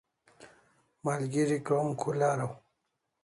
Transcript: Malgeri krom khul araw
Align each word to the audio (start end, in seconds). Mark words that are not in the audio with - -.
Malgeri 1.03 1.57
krom 1.67 1.87
khul 2.01 2.19
araw 2.31 2.51